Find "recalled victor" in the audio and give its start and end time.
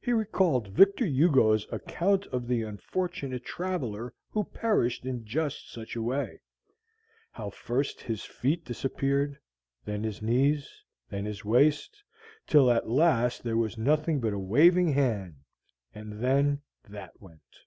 0.12-1.04